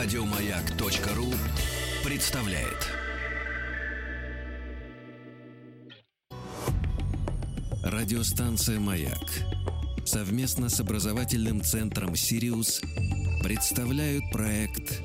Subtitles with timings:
[0.00, 1.26] Радиомаяк.ру
[2.08, 2.88] представляет.
[7.82, 9.28] Радиостанция «Маяк»
[10.04, 12.80] совместно с образовательным центром «Сириус»
[13.42, 15.02] представляют проект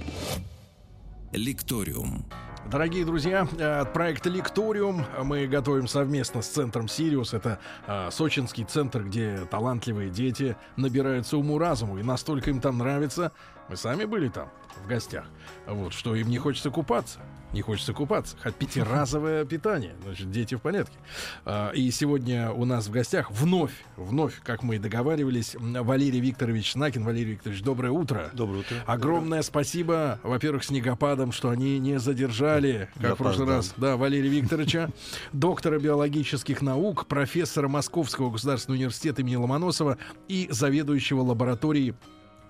[1.31, 2.27] «Лекториум».
[2.71, 7.33] Дорогие друзья, э, от проекта «Лекториум» мы готовим совместно с центром «Сириус».
[7.33, 11.99] Это э, сочинский центр, где талантливые дети набираются уму-разуму.
[11.99, 13.31] И настолько им там нравится.
[13.69, 14.49] Мы сами были там
[14.83, 15.25] в гостях.
[15.67, 17.19] Вот, что им не хочется купаться.
[17.53, 18.35] Не хочется купаться.
[18.41, 19.95] Хоть пятиразовое питание.
[20.03, 20.97] Значит, дети в порядке.
[21.45, 26.75] А, и сегодня у нас в гостях вновь, вновь, как мы и договаривались, Валерий Викторович
[26.75, 27.05] Накин.
[27.05, 28.31] Валерий Викторович, доброе утро.
[28.33, 28.77] Доброе утро.
[28.87, 29.41] Огромное доброе.
[29.43, 34.89] спасибо, во-первых, снегопадом, что они не задержали, как Я в прошлый раз, да, Валерия Викторовича,
[35.31, 41.93] доктора биологических наук, профессора Московского государственного университета имени Ломоносова и заведующего лабораторией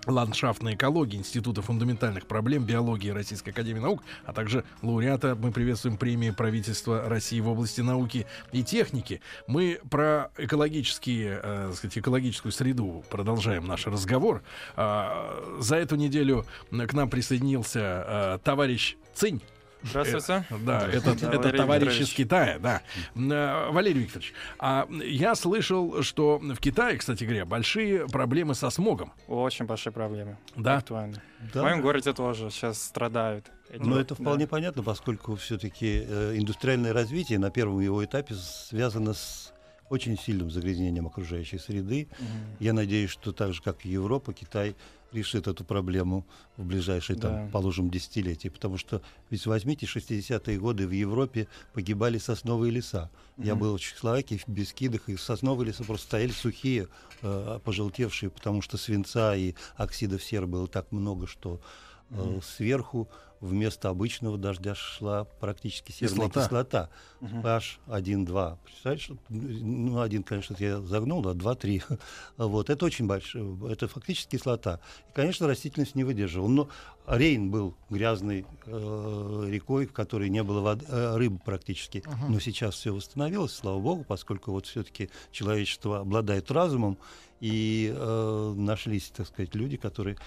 [0.05, 6.31] ландшафтной экологии Института фундаментальных проблем биологии Российской Академии Наук, а также лауреата мы приветствуем премии
[6.31, 9.21] правительства России в области науки и техники.
[9.47, 14.43] Мы про экологические, э, сказать, экологическую среду продолжаем наш разговор.
[14.75, 19.41] Э, за эту неделю к нам присоединился э, товарищ Цинь.
[19.83, 20.45] Здравствуйте.
[20.49, 22.81] Э, да, это, это товарищ из Китая, да.
[23.15, 29.13] Э, Валерий Викторович, а я слышал, что в Китае, кстати говоря, большие проблемы со смогом.
[29.27, 30.37] Очень большие проблемы.
[30.55, 30.77] Да.
[30.77, 31.21] Актуально.
[31.53, 31.61] Да.
[31.61, 33.51] В моем городе тоже сейчас страдают.
[33.69, 34.49] Но это вполне да.
[34.49, 39.52] понятно, поскольку все-таки э, индустриальное развитие на первом его этапе связано с
[39.89, 42.07] очень сильным загрязнением окружающей среды.
[42.11, 42.27] Угу.
[42.59, 44.75] Я надеюсь, что так же, как и Европа, Китай
[45.11, 46.25] решит эту проблему
[46.57, 47.29] в ближайшие, да.
[47.29, 48.49] там, положим, десятилетия.
[48.49, 53.09] Потому что, ведь возьмите, 60-е годы в Европе погибали сосновые леса.
[53.37, 53.45] Угу.
[53.45, 56.87] Я был в Чехословакии, в Бескидах, и сосновые леса просто стояли сухие,
[57.21, 61.61] э, пожелтевшие, потому что свинца и оксидов серы было так много, что
[62.09, 63.09] э, сверху
[63.43, 67.37] вместо обычного дождя шла практически серная кислота, кислота угу.
[67.37, 68.57] H1,2.
[68.63, 71.99] Представляешь, ну, один, конечно, я загнул, а 2-3.
[72.37, 74.79] вот, это очень большое, это фактически кислота.
[75.09, 76.47] И, конечно, растительность не выдерживала.
[76.47, 76.69] Но
[77.05, 81.97] Рейн был грязной э, рекой, в которой не было воды, э, рыбы практически.
[81.97, 86.97] uh Но сейчас все восстановилось, слава богу, поскольку вот все-таки человечество обладает разумом,
[87.41, 90.17] и э, нашлись, так сказать, люди, которые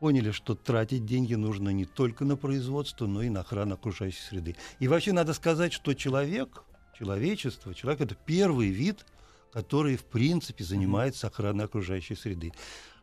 [0.00, 4.56] поняли, что тратить деньги нужно не только на производство, но и на охрану окружающей среды.
[4.80, 6.64] И вообще надо сказать, что человек,
[6.98, 9.06] человечество, человек это первый вид,
[9.52, 12.52] который в принципе занимается охраной окружающей среды.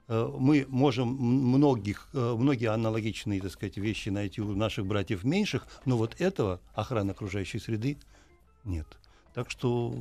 [0.08, 5.68] Э, мы можем многих, э, многие аналогичные так сказать, вещи найти у наших братьев меньших,
[5.86, 7.98] но вот этого охраны окружающей среды
[8.64, 8.88] нет.
[9.36, 9.94] Так что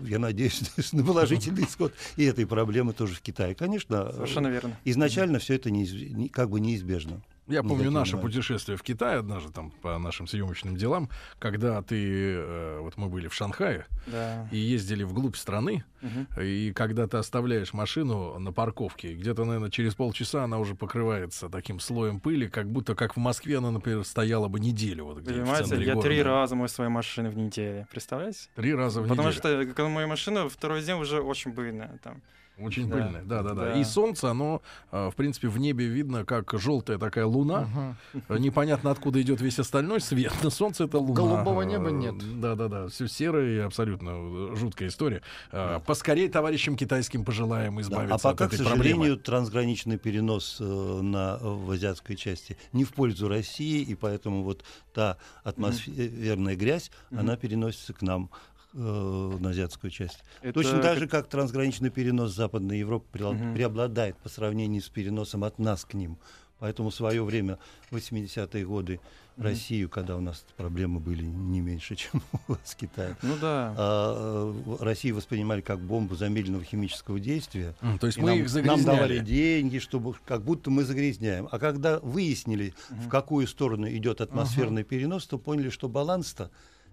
[0.00, 0.62] я надеюсь
[0.92, 3.54] на положительный исход и этой проблемы тоже в Китае.
[3.54, 4.76] Конечно, Совершенно верно.
[4.84, 6.30] изначально все это неиз...
[6.32, 7.22] как бы неизбежно.
[7.48, 11.08] Я помню наше путешествие в Китай однажды там по нашим съемочным делам,
[11.38, 14.48] когда ты, э, вот мы были в Шанхае да.
[14.50, 16.40] и ездили вглубь страны, угу.
[16.40, 21.78] и когда ты оставляешь машину на парковке, где-то, наверное, через полчаса она уже покрывается таким
[21.78, 25.04] слоем пыли, как будто как в Москве она, например, стояла бы неделю.
[25.04, 26.08] Вот, где Понимаете, я города.
[26.08, 28.48] три раза мою свою машину в неделю, представляете?
[28.56, 29.40] Три раза в Потому неделю.
[29.40, 32.22] Потому что моя машина второй день уже очень пыльная там.
[32.58, 32.96] Очень да.
[32.96, 33.78] пыльная, да, да, да.
[33.78, 37.68] И солнце, оно, а, в принципе, в небе видно, как желтая такая луна.
[38.14, 38.38] Угу.
[38.38, 40.32] Непонятно, откуда идет весь остальной свет.
[40.42, 41.14] Но солнце это луна.
[41.14, 42.14] Голубого неба нет.
[42.40, 42.88] Да, да, да.
[42.88, 45.22] Все серое и абсолютно жуткая история.
[45.52, 45.80] Да.
[45.80, 48.30] Поскорее товарищам китайским пожелаем избавиться да.
[48.30, 49.16] а пока, от этой к сожалению, проблемы.
[49.16, 54.64] трансграничный перенос э, на, в азиатской части не в пользу России, и поэтому вот
[54.94, 60.22] та атмосферная mm грязь, mm она переносится к нам э, на азиатскую часть.
[60.42, 60.52] Это...
[60.52, 63.54] Точно так же, как трансграничный перенос Западной Европы угу.
[63.54, 66.18] преобладает по сравнению с переносом от нас к ним.
[66.58, 67.58] Поэтому в свое время,
[67.90, 69.00] в 80-е годы.
[69.36, 73.74] Россию, когда у нас проблемы были не меньше, чем у вас в Китае, ну, да.
[73.76, 77.74] а, Россию воспринимали как бомбу замедленного химического действия.
[77.82, 78.86] Mm, то есть мы нам, их загрязняли.
[78.86, 81.48] Нам давали деньги, чтобы как будто мы загрязняем.
[81.50, 83.00] А когда выяснили, mm-hmm.
[83.02, 84.86] в какую сторону идет атмосферный uh-huh.
[84.86, 86.50] перенос, то поняли, что баланс-то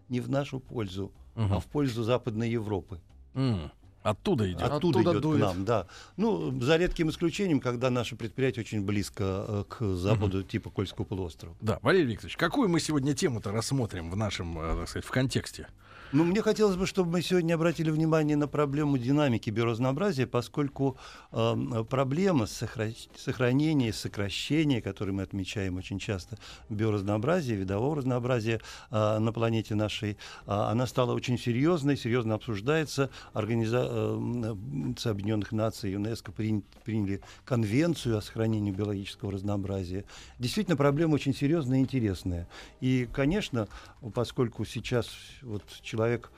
[0.10, 1.54] не в нашу пользу угу.
[1.54, 3.00] а в пользу Западной Европы.
[3.34, 3.72] Mm.
[4.04, 4.62] Оттуда идет.
[4.62, 5.42] Оттуда, Оттуда идет дует.
[5.42, 5.88] к нам, да.
[6.18, 10.48] Ну, за редким исключением, когда наше предприятие очень близко э, к западу, угу.
[10.48, 11.56] типа Кольского полуострова.
[11.62, 15.68] Да, Валерий Викторович, какую мы сегодня тему-то рассмотрим в нашем, э, так сказать, в контексте?
[16.14, 20.96] Ну, мне хотелось бы, чтобы мы сегодня обратили внимание на проблему динамики биоразнообразия, поскольку
[21.32, 26.38] э, проблема сохра- сохранения, сокращения, которую мы отмечаем очень часто,
[26.70, 28.62] биоразнообразия, видового разнообразия
[28.92, 30.16] э, на планете нашей, э,
[30.46, 33.10] она стала очень серьезной, серьезно обсуждается.
[33.34, 40.06] Организа- э, Объединенных Наций, ЮНЕСКО приняли конвенцию о сохранении биологического разнообразия.
[40.40, 42.48] Действительно, проблема очень серьезная и интересная.
[42.82, 43.68] И, конечно,
[44.14, 45.10] поскольку сейчас
[45.42, 46.32] вот человек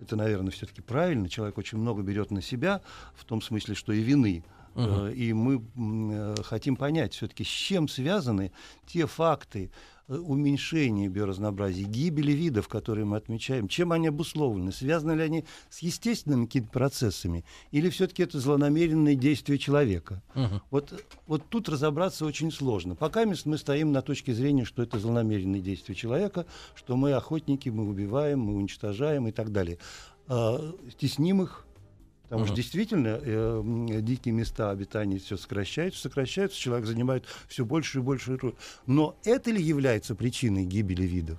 [0.00, 1.28] это, наверное, все-таки правильно.
[1.28, 2.82] Человек очень много берет на себя,
[3.14, 4.44] в том смысле, что и вины.
[4.74, 5.12] Uh-huh.
[5.12, 8.52] И мы э, хотим понять все-таки, с чем связаны
[8.86, 9.72] те факты,
[10.08, 16.46] уменьшения биоразнообразия, гибели видов, которые мы отмечаем, чем они обусловлены, связаны ли они с естественными
[16.46, 20.22] какими-то процессами, или все-таки это злонамеренные действия человека.
[20.34, 20.62] Угу.
[20.70, 22.94] Вот, вот тут разобраться очень сложно.
[22.94, 27.88] Пока мы стоим на точке зрения, что это злонамеренные действия человека, что мы охотники, мы
[27.88, 29.78] убиваем, мы уничтожаем и так далее.
[30.26, 31.66] А, стесним их,
[32.28, 32.48] Потому uh-huh.
[32.48, 38.36] что действительно э, дикие места обитания все сокращаются, сокращаются, человек занимает все больше и больше
[38.36, 38.54] роль.
[38.86, 41.38] Но это ли является причиной гибели видов?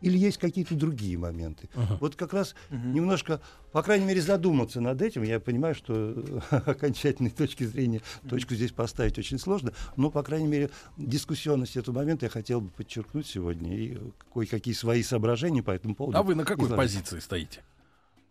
[0.00, 1.68] Или есть какие-то другие моменты?
[1.74, 1.98] Uh-huh.
[2.00, 2.92] Вот как раз uh-huh.
[2.92, 3.40] немножко,
[3.72, 5.22] по крайней мере, задуматься над этим.
[5.22, 6.16] Я понимаю, что
[6.50, 12.26] окончательной точки зрения точку здесь поставить очень сложно, но, по крайней мере, дискуссионность этого момента
[12.26, 13.98] я хотел бы подчеркнуть сегодня и
[14.32, 16.16] кое-какие свои соображения по этому поводу.
[16.18, 16.76] А вы на какой изложить.
[16.76, 17.62] позиции стоите?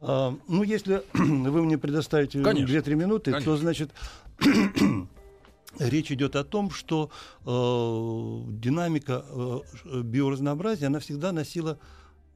[0.01, 3.51] А, ну, если вы мне предоставите 2-3 минуты, Конечно.
[3.51, 3.91] то, значит,
[5.79, 7.09] речь идет о том, что
[7.41, 11.79] э, динамика э, биоразнообразия, она всегда носила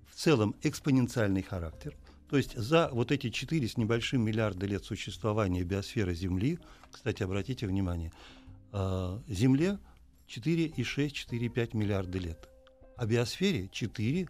[0.08, 1.96] в целом экспоненциальный характер.
[2.30, 6.60] То есть за вот эти 4 с небольшим миллиарда лет существования биосферы Земли,
[6.92, 8.12] кстати, обратите внимание,
[8.72, 9.80] э, Земле
[10.28, 12.50] 4,6-4,5 миллиарда лет,
[12.96, 14.28] а биосфере 4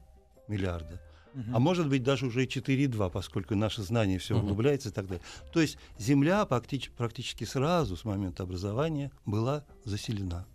[0.47, 1.01] миллиарда
[1.33, 1.43] угу.
[1.53, 4.45] а может быть даже уже и 4,2, поскольку наше знание все угу.
[4.45, 5.23] углубляется и так далее.
[5.53, 10.45] То есть Земля практически, практически сразу с момента образования была заселена.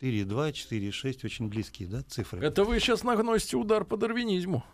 [0.00, 2.44] 4,2, 4,6, очень близкие да, цифры.
[2.44, 4.64] Это вы сейчас нагносите удар по дарвинизму.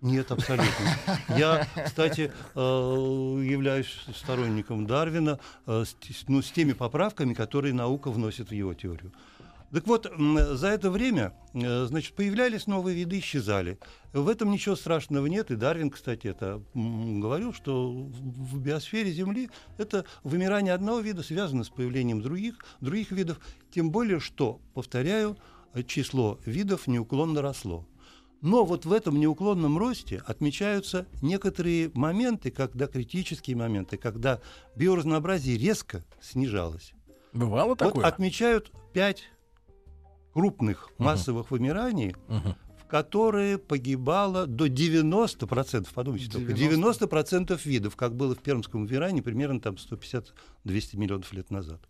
[0.00, 0.96] Нет, абсолютно.
[1.36, 5.84] Я, кстати, э, являюсь сторонником Дарвина э,
[6.28, 9.12] ну, с теми поправками, которые наука вносит в его теорию.
[9.72, 13.78] Так вот, за это время, э, значит, появлялись новые виды, исчезали.
[14.14, 20.06] В этом ничего страшного нет, и Дарвин, кстати, это говорил, что в биосфере Земли это
[20.24, 25.36] вымирание одного вида связано с появлением других, других видов, тем более, что, повторяю,
[25.86, 27.86] число видов неуклонно росло.
[28.40, 34.40] Но вот в этом неуклонном росте отмечаются некоторые моменты, когда критические моменты, когда
[34.76, 36.92] биоразнообразие резко снижалось.
[37.32, 38.04] Бывало такое?
[38.04, 39.24] Вот отмечают пять
[40.38, 46.32] крупных массовых вымираний, в которые погибало до 90%, подумайте 90%.
[46.32, 50.32] только, 90% видов, как было в Пермском вымирании примерно там 150-200
[50.96, 51.80] миллионов лет назад.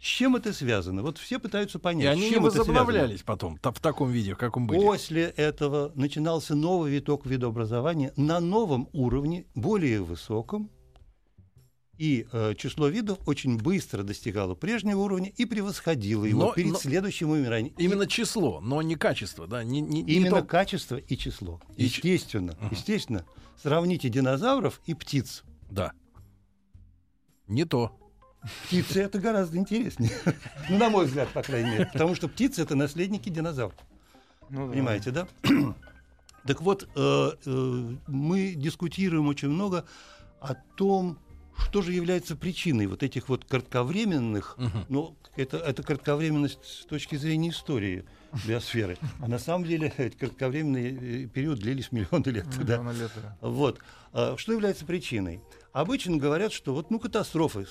[0.00, 1.02] С чем это связано?
[1.02, 2.04] Вот все пытаются понять.
[2.04, 4.80] И они не возобновлялись потом в таком виде, в каком были.
[4.80, 10.70] После этого начинался новый виток видообразования на новом уровне, более высоком,
[12.00, 16.78] и э, число видов очень быстро достигало прежнего уровня и превосходило его но, перед но
[16.78, 17.74] следующим вымиранием.
[17.76, 18.08] Именно и...
[18.08, 19.62] число, но не качество, да?
[19.62, 20.46] Не, не, именно не то...
[20.46, 21.60] качество и число.
[21.76, 22.68] И естественно, ч...
[22.70, 23.26] естественно.
[23.62, 25.44] Сравните динозавров и птиц.
[25.70, 25.92] Да.
[27.48, 27.94] Не то.
[28.64, 30.10] Птицы это гораздо интереснее.
[30.70, 31.90] ну, на мой взгляд, по крайней мере.
[31.92, 33.78] Потому что птицы это наследники динозавров.
[34.48, 35.28] Ну, Понимаете, да?
[36.46, 39.84] так вот, э, э, мы дискутируем очень много
[40.40, 41.18] о том,
[41.60, 44.84] что же является причиной вот этих вот кратковременных, угу.
[44.88, 48.04] ну, это, это кратковременность с точки зрения истории
[48.46, 48.98] биосферы.
[49.20, 52.46] А на самом деле эти кратковременные э, периоды длились миллионы лет.
[52.56, 52.98] Миллионы да?
[52.98, 53.36] лет да.
[53.40, 53.78] Вот.
[54.12, 55.40] А, что является причиной?
[55.72, 57.66] Обычно говорят, что вот ну катастрофы,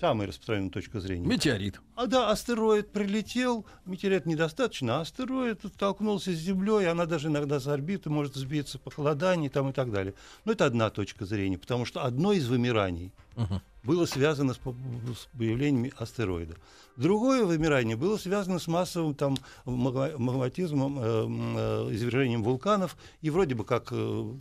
[0.00, 1.26] самая распространенная точка зрения.
[1.26, 1.80] Метеорит.
[1.96, 7.66] А да, астероид прилетел, метеорит недостаточно, а астероид столкнулся с Землей, она даже иногда с
[7.66, 10.12] орбиты может сбиться, похолодание там и так далее.
[10.44, 13.62] Но это одна точка зрения, потому что одно из вымираний угу.
[13.82, 16.56] было связано с, с появлением астероида.
[16.96, 23.64] Другое вымирание было связано с массовым там магматизмом, э, э, извержением вулканов, и вроде бы
[23.64, 24.32] как э,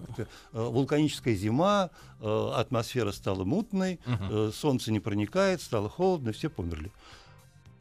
[0.00, 4.52] как э, вулканическая зима, э, атмосфера стала мутной, угу.
[4.52, 6.90] солнце не проникает, стало холодно, все померли.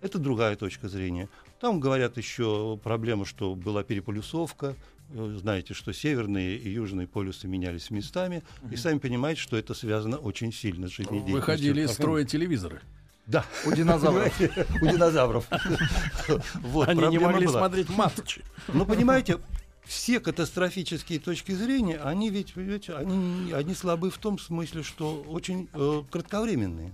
[0.02, 1.30] Это другая точка зрения.
[1.60, 4.76] Там говорят еще проблема, что была переполюсовка.
[5.14, 8.44] Знаете, что северные и южные полюсы менялись местами.
[8.64, 8.74] Угу.
[8.74, 11.36] И сами понимаете, что это связано очень сильно с жизнедеятельностью.
[11.36, 12.82] Выходили из строя телевизоры.
[13.28, 13.44] Да.
[13.66, 14.34] У динозавров.
[14.82, 15.48] У динозавров.
[16.88, 18.44] Они не могли смотреть матчи.
[18.68, 19.40] Ну, понимаете,
[19.86, 25.70] все катастрофические точки зрения, они ведь, понимаете, они, они слабы в том смысле, что очень
[25.74, 26.94] э, кратковременные,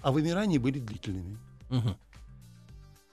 [0.00, 1.38] а вымирания были длительными.
[1.70, 1.96] Угу.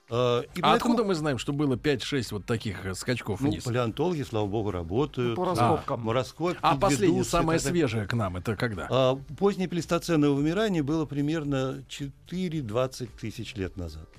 [0.09, 3.49] Э, и А поэтому, откуда мы знаем, что было 5-6 вот таких э, скачков ну,
[3.49, 3.63] вниз?
[3.63, 5.37] палеонтологи, слава богу, работают.
[5.37, 6.09] Ну, по раскопкам.
[6.09, 7.87] А, раскопки А последнее, самое далее.
[7.87, 8.87] свежее к нам, это когда?
[8.89, 14.09] А, позднее плейстоценовое вымирание было примерно 4-20 тысяч лет назад.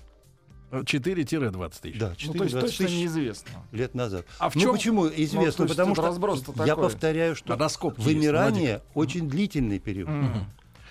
[0.70, 1.98] 4-20 тысяч.
[1.98, 3.50] Да, Ну, то есть 4-20 точно тысяч неизвестно.
[3.72, 4.26] лет назад.
[4.38, 5.52] А в Ну чем почему Ну, известно?
[5.52, 6.84] то есть Потому что разброс-то я такой.
[6.90, 8.82] повторяю, что есть, вымирание молодец.
[8.94, 10.08] очень длительный период.
[10.08, 10.46] Мгм.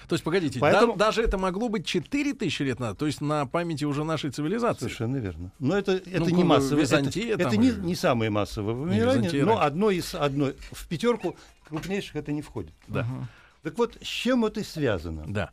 [0.07, 3.21] То есть, погодите, Поэтому- да- даже это могло быть 4 тысячи лет назад, то есть
[3.21, 4.79] на памяти уже нашей цивилизации.
[4.85, 5.51] Совершенно верно.
[5.59, 6.81] Но это, это Ну, не массовое.
[6.81, 9.65] Византия это это не, или- не самое массовое вымирание, Византия но раньше.
[9.67, 11.35] одно из одно в пятерку
[11.67, 12.73] крупнейших это не входит.
[12.87, 13.05] Да,
[13.61, 15.25] Так вот, с чем это связано?
[15.27, 15.51] да.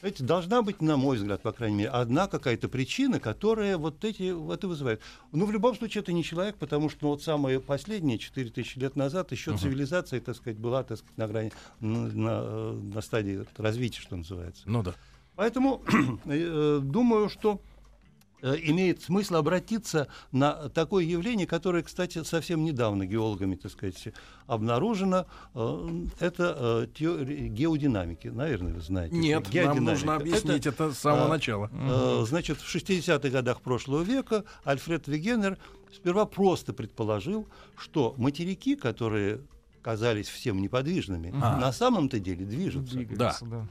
[0.00, 4.30] Знаете, должна быть, на мой взгляд, по крайней мере, одна какая-то причина, которая вот эти
[4.30, 5.00] вот и вызывает.
[5.32, 8.96] Ну, в любом случае, это не человек, потому что ну, вот самое последнее, 4000 лет
[8.96, 14.00] назад, еще цивилизация, так сказать, была, так сказать, на грани, на, на, на стадии развития,
[14.00, 14.62] что называется.
[14.66, 14.94] Ну да.
[15.34, 15.82] Поэтому
[16.26, 17.77] э, думаю, что э,
[18.42, 24.08] имеет смысл обратиться на такое явление, которое, кстати, совсем недавно геологами, так сказать,
[24.46, 25.26] обнаружено.
[25.54, 25.88] Э,
[26.20, 28.28] Это э, теория геодинамики.
[28.28, 29.14] Наверное, вы знаете.
[29.16, 31.70] Нет, нам нужно объяснить это, с самого начала.
[31.72, 35.58] Э, Значит, в 60-х годах прошлого века Альфред Вегенер
[35.94, 39.40] сперва просто предположил, что материки, которые
[39.82, 41.56] казались всем неподвижными, А.
[41.58, 42.94] на самом-то деле движутся.
[42.96, 43.68] Двигается, да.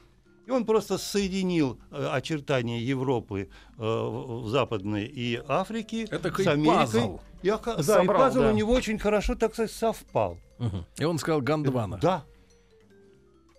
[0.48, 6.74] И он просто соединил э, очертания Европы, э, в- западной и Африки Это с Америкой.
[6.78, 7.20] пазл.
[7.42, 8.50] И, да, и Собрал, пазл да.
[8.50, 10.38] у него очень хорошо, так сказать, совпал.
[10.58, 10.86] Мгм.
[10.96, 11.98] И он сказал Гандвана.
[12.00, 12.24] Да.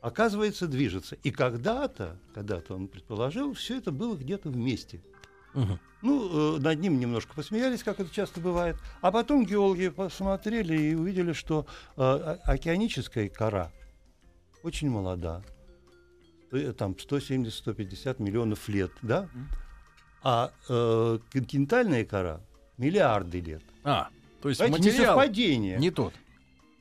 [0.01, 1.15] Оказывается, движется.
[1.22, 5.00] И когда-то, когда-то он предположил, все это было где-то вместе.
[5.53, 5.79] Мгм.
[6.01, 8.77] Ну, э, над ним немножко посмеялись, как это часто бывает.
[9.01, 11.67] А потом геологи посмотрели и увидели, что
[11.98, 12.01] э,
[12.46, 13.72] океаническая кора
[14.63, 15.43] очень молода.
[16.77, 19.29] Там 170-150 миллионов лет, да?
[20.24, 22.41] А э, континентальная кора
[22.77, 23.62] миллиарды лет.
[23.84, 24.10] А,
[24.41, 25.77] то есть Знаете, материал несовпадение.
[25.77, 26.13] не тот.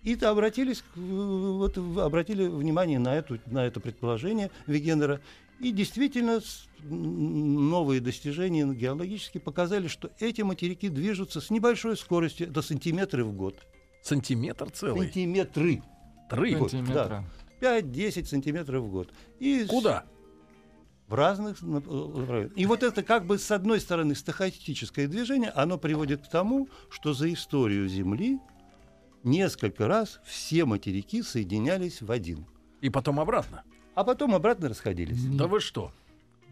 [0.03, 5.21] И-то обратились, к- вот, обратили внимание на, эту, на это предположение Вегенера.
[5.61, 6.41] И действительно,
[6.83, 13.57] новые достижения геологические показали, что эти материки движутся с небольшой скоростью, это сантиметры в год.
[14.03, 15.03] Сантиметр целый.
[15.03, 15.83] Сантиметры.
[16.31, 16.57] Тры.
[16.57, 17.25] Вот, Сантиметра.
[17.61, 19.13] 5-10 сантиметров в год.
[19.39, 20.05] И Куда?
[21.07, 22.53] В разных э, направлениях.
[22.57, 27.15] И вот это как бы с одной стороны стахастическое движение, оно приводит к тому, что
[27.15, 28.39] за историю Земли
[29.25, 32.47] несколько раз все материки соединялись в один.
[32.81, 33.63] И потом обратно.
[33.95, 35.25] а потом обратно расходились.
[35.25, 35.91] Да вы что?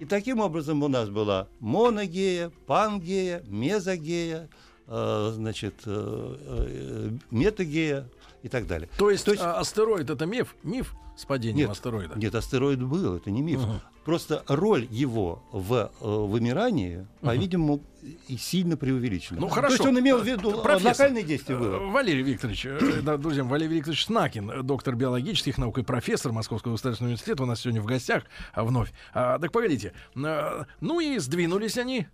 [0.00, 4.48] И таким образом у нас была моногея, пангея, мезогея,
[4.86, 8.08] значит, э, э, метагея
[8.42, 8.88] и так далее.
[8.98, 10.54] То есть, То есть- а, астероид это миф?
[10.62, 12.18] Миф с падением Нет, астероида?
[12.18, 13.60] Нет, астероид был, это не миф.
[13.60, 13.80] Мгм.
[14.04, 17.82] Просто роль его в э, вымирании, по-видимому,
[18.28, 19.40] и сильно преувеличена.
[19.40, 19.72] Ну, То хорошо.
[19.74, 21.78] есть он имел в виду Профессор, локальные действия Э, было.
[21.90, 26.72] Валерий Викторович, э, да, друзья, Валерий Викторович Снакин, э, доктор биологических наук и профессор Московского
[26.74, 28.92] государственного университета, у нас сегодня в гостях а, вновь.
[29.12, 32.06] А, так погодите, э, ну и сдвинулись они.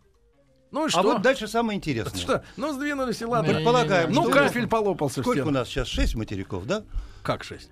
[0.72, 1.00] Ну и что?
[1.00, 2.18] А вот дальше самое интересное.
[2.20, 2.44] Что?
[2.56, 3.52] Ну сдвинулись и ладно.
[3.54, 5.86] Предполагаем, Ну кафель полопался Сколько у нас сейчас?
[5.86, 6.82] Шесть материков, да?
[7.22, 7.70] Как шесть?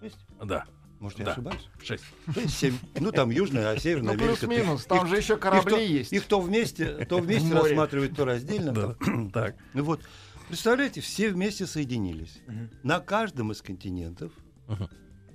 [0.00, 0.18] Шесть?
[0.44, 0.64] Да,
[0.98, 1.32] Может, я Да.
[1.32, 1.68] ошибаюсь?
[1.82, 2.04] шесть.
[2.34, 2.76] Шесть, семь.
[2.98, 4.46] Ну, там Южная, а Северная Ну, Америка.
[4.46, 4.82] плюс-минус.
[4.82, 6.12] Их- Там их- же еще их корабли то- есть.
[6.12, 8.72] Их то вместе, то вместе рассматривают, то раздельно.
[8.72, 8.96] Да.
[9.32, 9.56] Так.
[9.74, 10.00] Ну вот,
[10.48, 12.38] представляете, все вместе соединились.
[12.46, 12.70] Мгм.
[12.82, 14.32] На каждом из континентов
[14.68, 14.88] Мгм.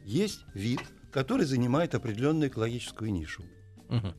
[0.06, 0.82] есть вид,
[1.12, 3.44] который занимает определенную экологическую нишу.
[3.90, 4.14] Мгм.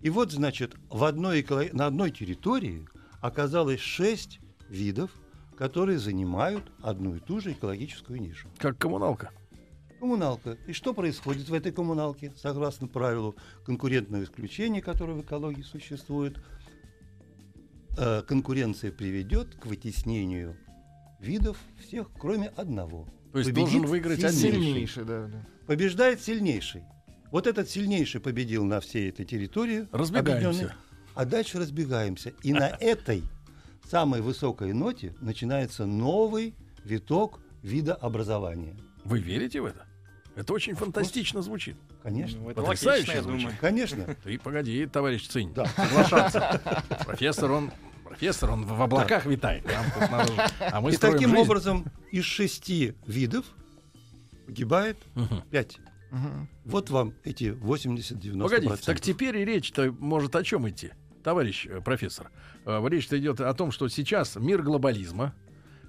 [0.00, 2.86] И вот, значит, в одной на одной территории
[3.20, 5.10] оказалось шесть видов,
[5.56, 8.48] которые занимают одну и ту же экологическую нишу.
[8.58, 9.30] Как коммуналка.
[9.98, 10.56] Коммуналка.
[10.66, 16.42] И что происходит в этой коммуналке, согласно правилу конкурентного исключения, которое в экологии существует?
[17.98, 20.56] Э, конкуренция приведет к вытеснению
[21.20, 23.06] видов всех, кроме одного.
[23.32, 24.50] То есть Победит должен выиграть сильнейший.
[24.50, 25.26] Сильнейший, да.
[25.26, 25.46] да.
[25.66, 26.84] Побеждает сильнейший.
[27.30, 29.86] Вот этот сильнейший победил на всей этой территории.
[29.92, 30.74] Разбегаемся.
[31.14, 32.32] А дальше разбегаемся.
[32.42, 33.22] И на этой
[33.88, 38.76] самой высокой ноте начинается новый виток видообразования.
[39.04, 39.84] Вы верите в это?
[40.36, 41.76] Это очень фантастично звучит.
[42.02, 42.40] Конечно.
[42.40, 43.40] Ну, это Потрясающе логично, звучит.
[43.42, 43.58] думаю.
[43.60, 44.16] Конечно.
[44.24, 45.66] Ты погоди, товарищ Цинь, Да.
[45.66, 46.62] соглашаться.
[47.06, 47.70] Профессор, он
[48.04, 49.64] профессор, он в облаках витает.
[49.66, 51.42] Нам тут надо же- А мы И таким жизнь.
[51.42, 53.44] образом из шести видов
[54.46, 55.42] погибает Мгм.
[55.50, 55.78] пять.
[56.10, 56.48] Мгм.
[56.64, 58.42] Вот вам эти 80-90%.
[58.42, 60.90] Погодите, так теперь и речь-то может о чем идти?
[61.22, 62.30] Товарищ э, профессор,
[62.64, 65.34] э, речь-то идет о том, что сейчас мир глобализма,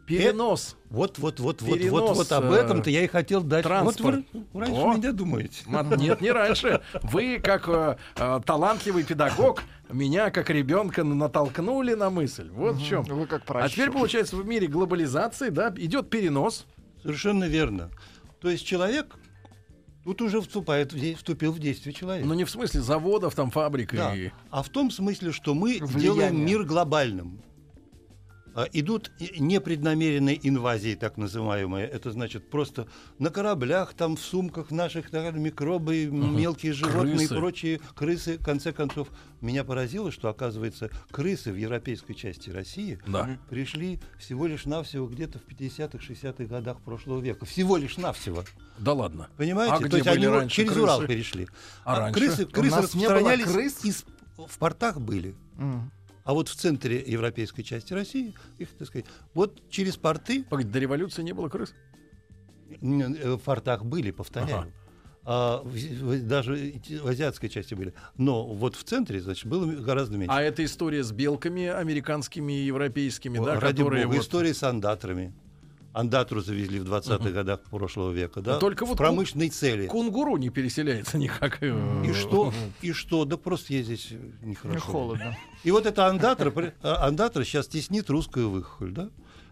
[0.05, 0.75] Перенос.
[0.89, 3.63] Вот, вот, вот, вот, вот, вот об э, этом-то я и хотел дать.
[3.63, 4.25] транспорт.
[4.33, 4.93] Вот вы раньше О.
[4.95, 5.63] меня думаете.
[5.67, 6.81] Ма- Нет, не раньше.
[7.03, 12.49] Вы, как э, э, талантливый педагог, меня, как ребенка, натолкнули на мысль.
[12.51, 13.03] Вот в чем.
[13.03, 13.71] Вы как А пращур.
[13.71, 16.65] теперь, получается, в мире глобализации, да, идет перенос.
[17.01, 17.89] Совершенно верно.
[18.41, 19.15] То есть человек
[20.03, 22.25] тут уже вступает вступил в действие человек.
[22.25, 24.15] Но не в смысле заводов, там, фабрик Да.
[24.15, 24.31] и...
[24.49, 25.99] А в том смысле, что мы Влияние.
[26.01, 27.41] делаем мир глобальным.
[28.53, 31.87] А, Идут непреднамеренные инвазии, так называемые.
[31.87, 32.87] Это значит просто
[33.19, 37.33] на кораблях, там в сумках наших так, микробы, мелкие животные Крысы.
[37.33, 38.37] и прочие крысы.
[38.37, 39.07] В конце концов,
[39.39, 43.37] меня поразило, что, оказывается, крысы в европейской части России Да.
[43.49, 47.45] пришли всего лишь навсего где-то в 50-х, 60-х годах прошлого века.
[47.45, 48.43] Всего лишь навсего.
[48.77, 49.29] Да ладно.
[49.37, 49.75] Понимаете?
[49.85, 50.83] А То есть они раньше через крысы?
[50.83, 51.47] Урал перешли.
[51.85, 52.19] А раньше?
[52.19, 53.85] крысы, У крысы нас не было распространялись крыс?
[53.85, 54.05] из-
[54.37, 55.35] в портах были.
[55.59, 55.91] М.
[56.23, 60.79] А вот в центре европейской части России, их, так сказать, вот через порты, Погоди, до
[60.79, 61.73] революции не было крыс?
[62.69, 64.59] э, в портах были, повторяю.
[64.59, 64.71] Ага.
[65.23, 66.55] А в- даже
[66.89, 67.93] в азиатской части были.
[68.17, 70.33] Но вот в центре, значит, было гораздо меньше.
[70.35, 74.51] А это история с белками американскими и европейскими, О, да, Ради которые бога, вот- истории
[74.51, 75.33] с андатрами.
[75.93, 78.57] Андатру завезли в 20-х годах прошлого века, да?
[78.59, 79.87] Только в вот промышленной цели.
[79.87, 81.57] кунгуру не переселяется никак.
[81.61, 82.53] э, И что?
[82.81, 83.25] И что?
[83.25, 84.09] Да просто ей здесь
[84.41, 84.69] нехорошо.
[84.69, 85.37] Мне холодно.
[85.63, 89.09] И вот эта андатра, а, андатра сейчас теснит русскую выхоль, да?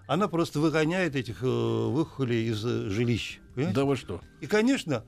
[0.08, 3.40] Она просто выгоняет этих э, выхолей из э, жилищ.
[3.54, 3.76] понимаете?
[3.76, 4.22] Да вы что?
[4.42, 5.04] И, конечно,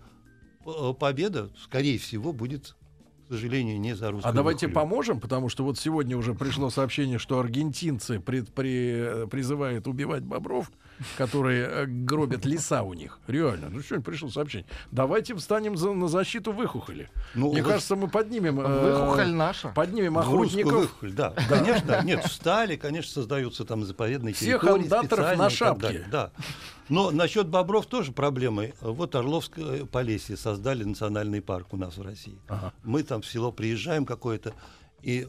[0.66, 2.76] э, победа, скорее всего, будет,
[3.36, 4.76] сожалению, не за русской А давайте выхолью.
[4.76, 10.72] поможем, потому что вот сегодня уже пришло сообщение, что аргентинцы пред- при- призывают убивать бобров,
[11.18, 13.20] которые э, гробят леса у них.
[13.28, 13.70] Реально.
[13.70, 14.68] Ну сегодня пришло сообщение.
[14.92, 17.10] Давайте встанем за- на защиту выхухоли.
[17.36, 18.60] Ну, Мне вот кажется, мы поднимем...
[18.60, 19.70] э, Выхухоль наша.
[19.70, 20.74] Поднимем русскую охотников.
[20.82, 21.34] выхоль, да.
[21.50, 26.06] Конечно, нет, встали, конечно, создаются там заповедные Всех территории андаторов специальные на шапке.
[26.12, 26.32] Да.
[26.90, 28.74] Но насчет бобров тоже проблемы.
[28.82, 32.38] Вот Орловское Полесье создали национальный парк у нас в России.
[32.50, 32.74] Ага.
[32.84, 34.54] Мы там в село приезжаем какое-то,
[35.02, 35.28] и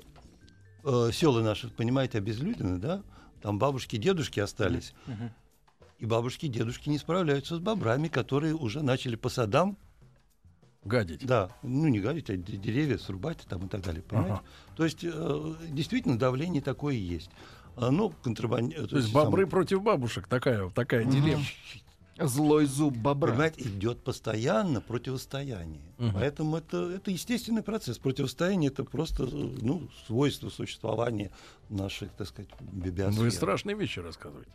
[0.85, 3.03] э, села наши, понимаете, обезлюдены, да?
[3.41, 4.93] Там бабушки, дедушки остались.
[5.99, 9.77] И бабушки, дедушки не справляются с бобрами, которые уже начали по садам,
[10.85, 11.25] Гадить.
[11.25, 14.33] да, ну не гадить, а де- деревья срубать там и так далее, понимаете?
[14.35, 14.43] Ага.
[14.77, 17.31] То есть э, действительно давление такое есть.
[17.77, 18.75] А, ну, контрабанд...
[18.89, 20.27] То есть бобры против бабушек.
[20.29, 21.45] Такая, такая дилемма.
[22.19, 23.31] Злой зуб бобра.
[23.31, 25.83] Понимаете, идет постоянно противостояние.
[25.99, 26.13] Мгм.
[26.15, 27.99] Поэтому это, это естественный процесс.
[27.99, 31.31] Противостояние это просто э, ну, свойство существования
[31.69, 33.25] нашей, так сказать, биосферы.
[33.25, 34.53] Вы страшные вещи рассказываете.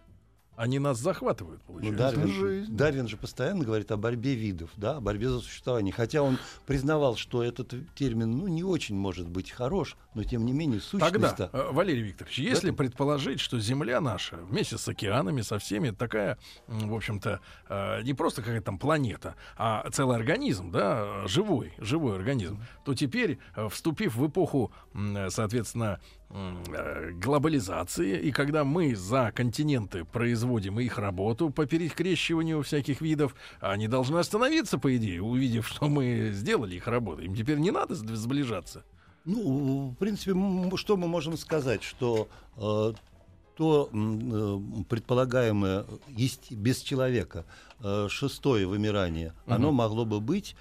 [0.58, 1.98] Они нас захватывают, Ну, получается.
[2.00, 2.76] Дарвин, жизнь.
[2.76, 5.94] Дарвин же постоянно говорит о борьбе видов, да, о борьбе за существование.
[5.94, 10.54] Хотя он признавал, что этот термин ну, не очень может быть хорош, но тем не
[10.54, 15.42] менее Тогда, сущность э, Валерий Викторович, если этом- предположить, что Земля наша вместе с океанами,
[15.42, 17.40] со всеми, такая, в общем-то,
[17.70, 23.38] э, не просто какая-то там планета, а целый организм, да, живой, живой организм, то теперь,
[23.56, 24.72] э, вступив в эпоху,
[25.30, 33.88] соответственно, глобализации, и когда мы за континенты производим их работу по перекрещиванию всяких видов, они
[33.88, 37.22] должны остановиться, по идее, увидев, что мы сделали их работу.
[37.22, 38.84] Им теперь не надо сближаться.
[39.26, 40.34] Ну, в принципе,
[40.78, 42.94] что мы можем сказать, что э,
[43.58, 47.46] то э, предполагаемое есть без человека
[47.82, 50.56] э, шестое вымирание, оно могло бы быть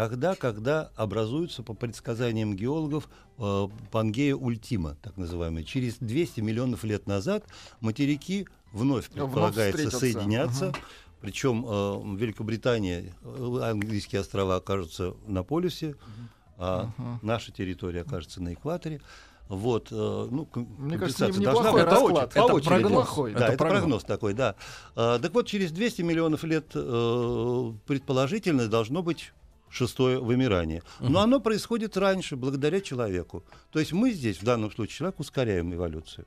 [0.00, 5.62] тогда, когда образуется, по предсказаниям геологов, э, Пангея ультима, так называемая.
[5.62, 7.44] Через 200 миллионов лет назад
[7.80, 9.98] материки вновь предполагается встретятся.
[9.98, 10.72] соединяться.
[11.20, 15.96] Причем э, Великобритания, э, английские острова окажутся на полюсе,
[16.56, 16.88] а
[17.20, 19.02] наша территория окажется на экваторе.
[19.50, 19.94] Вот, э,
[20.30, 22.68] ну, Мне кажется, не- должна быть по очереди, по Это очереди.
[22.68, 22.92] прогноз.
[22.92, 23.32] Плохой.
[23.34, 23.80] Да, Это это, прогноз.
[23.80, 24.04] прогноз.
[24.04, 24.54] такой, да.
[24.96, 29.32] А, так вот, через 200 миллионов лет э, предположительно должно быть
[29.70, 30.82] шестое вымирание.
[31.00, 33.44] Но оно происходит раньше, благодаря человеку.
[33.70, 36.26] То есть мы здесь, в данном случае, человек ускоряем эволюцию.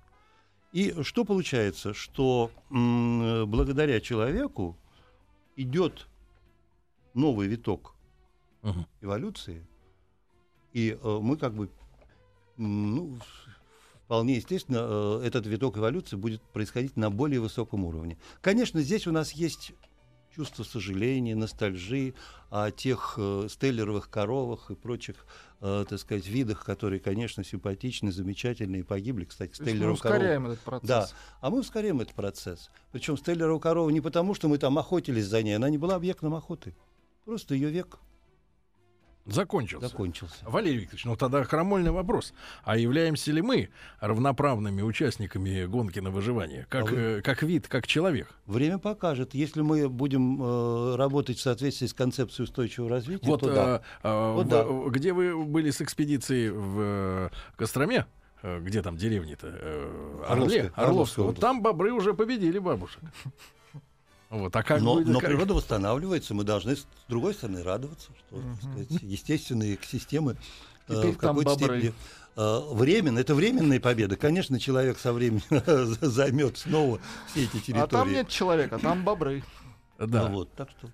[0.72, 1.94] И что получается?
[1.94, 4.76] Что м, благодаря человеку
[5.56, 6.08] идет
[7.14, 7.94] новый виток
[9.02, 9.66] эволюции,
[10.72, 11.70] и э, мы как бы,
[12.58, 13.20] м, ну,
[14.06, 18.18] вполне естественно, э, этот виток эволюции будет происходить на более высоком уровне.
[18.42, 19.74] Конечно, здесь у нас есть
[20.36, 22.14] чувство сожаления, ностальжи
[22.50, 25.26] о тех э, стеллеровых коровах и прочих,
[25.62, 29.26] э, так сказать, видах, которые, конечно, симпатичны, замечательны и погибли.
[29.26, 30.88] Кстати, То есть мы ускоряем этот процесс.
[30.88, 31.08] Да,
[31.42, 32.70] а мы ускоряем этот процесс.
[32.92, 36.34] Причем стеллерова корова не потому, что мы там охотились за ней, она не была объектом
[36.34, 36.76] охоты.
[37.26, 38.00] Просто ее век
[39.26, 39.88] Закончился.
[39.88, 40.36] закончился.
[40.46, 42.34] Валерий Викторович, ну тогда крамольный вопрос.
[42.64, 43.70] А являемся ли мы
[44.02, 46.66] равноправными участниками гонки на выживание?
[46.70, 48.28] Как, А вы- э, как вид, как человек?
[48.48, 49.34] Время покажет.
[49.34, 53.82] Если мы будем э, работать в соответствии с концепцией устойчивого развития, Вот, то да.
[54.04, 54.64] э, э, Вот в- да.
[54.66, 58.06] в- где вы были с экспедицией в э, Костроме?
[58.42, 59.48] Э, Где там деревни-то?
[59.48, 60.72] Э, Орле, Орловская.
[60.76, 63.02] Орловская Вот там бобры уже победили бабушек.
[64.34, 68.10] Вот, а как но, будет- но как- природа восстанавливается, мы должны с другой стороны радоваться,
[68.18, 68.58] что так
[68.90, 70.38] сказать, естественные экосистемы
[70.88, 71.80] э, в какой-то бобры.
[71.80, 71.94] степени
[72.36, 74.16] э, временно, это временная победа.
[74.16, 75.44] Конечно, человек со временем
[76.02, 77.84] займет снова все эти территории.
[77.84, 79.44] А там нет человека, там бобры.
[80.00, 80.90] Да, Ну вот, так что,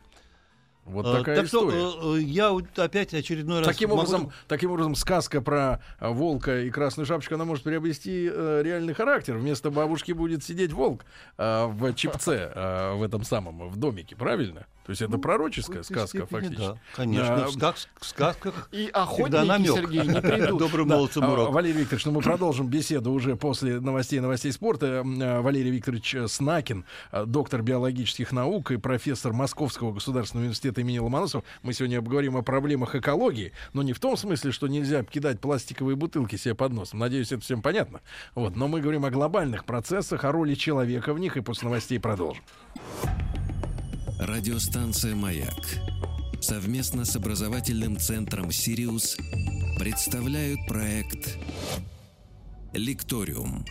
[0.90, 1.90] вот э, такая так история.
[1.92, 2.52] что э, э, я
[2.84, 7.36] опять очередной раз Таким могу- образом, таким образом, сказка про а, волка и красную шапочку,
[7.36, 9.38] она может приобрести э, реальный характер.
[9.38, 11.06] Вместо бабушки будет сидеть волк
[11.38, 14.66] а, в чипце, а, в этом самом, в домике, правильно?
[14.86, 16.62] То есть это в пророческая сказка, степени, фактически.
[16.66, 17.36] Да, конечно.
[17.38, 17.46] Да.
[17.46, 19.76] В, сказ- в сказках И охотники, намек.
[19.76, 20.58] Сергей, не придут.
[20.60, 20.96] Добрым Да.
[20.96, 21.54] молодцам А, урок.
[21.54, 25.04] Валерий Викторович, ну мы продолжим беседу уже после новостей новостей спорта.
[25.06, 31.44] А, Валерий Викторович Снакин, а, доктор биологических наук и профессор Московского государственного университета имени Ломоносова.
[31.62, 35.96] Мы сегодня обговорим о проблемах экологии, но не в том смысле, что нельзя кидать пластиковые
[35.96, 37.00] бутылки себе под носом.
[37.00, 38.02] Надеюсь, это всем понятно.
[38.36, 38.56] Вот.
[38.56, 42.44] Но мы говорим о глобальных процессах, о роли человека в них, и после новостей продолжим.
[44.20, 45.80] Радиостанция «Маяк»
[46.42, 49.18] совместно с образовательным центром «Сириус»
[49.78, 51.38] представляют проект
[52.74, 53.66] «Лекториум».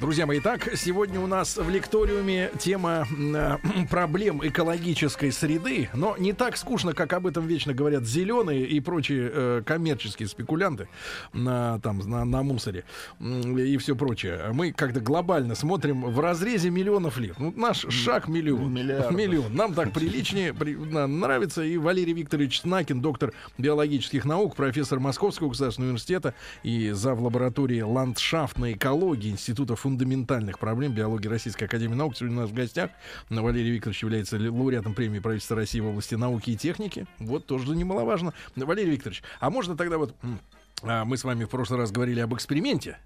[0.00, 3.56] Друзья мои, итак, сегодня у нас в лекториуме тема э,
[3.90, 9.30] проблем экологической среды, но не так скучно, как об этом вечно говорят зеленые и прочие
[9.32, 10.88] э, коммерческие спекулянты
[11.32, 12.84] на, там, на, на мусоре
[13.20, 14.50] и все прочее.
[14.52, 17.38] Мы как-то глобально смотрим в разрезе миллионов лет.
[17.38, 18.74] Ну, наш шаг миллион.
[18.74, 19.12] Миллиардов.
[19.12, 19.54] Миллион.
[19.54, 21.62] Нам так приличнее, при- нам нравится.
[21.62, 27.20] И Валерий Викторович Снакин, доктор биологических наук, профессор Московского государственного университета и зав.
[27.20, 32.16] лаборатории ландшафтной экологии Института фундаментальных проблем биологии Российской Академии Наук.
[32.16, 32.90] Сегодня у нас в гостях
[33.28, 37.06] Валерий Викторович является лауреатом премии правительства России в области науки и техники.
[37.18, 38.32] Вот тоже немаловажно.
[38.56, 40.14] Валерий Викторович, а можно тогда вот...
[40.82, 42.96] а, Мы с вами в прошлый раз говорили об эксперименте,